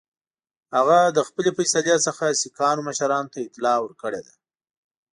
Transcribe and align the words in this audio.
هغه 0.75 0.99
د 1.15 1.19
خپلي 1.27 1.51
فیصلې 1.57 1.95
څخه 2.07 2.37
سیکهانو 2.41 2.81
مشرانو 2.89 3.31
ته 3.33 3.39
اطلاع 3.47 3.77
ورکړې 3.81 4.21
ده. 4.25 4.33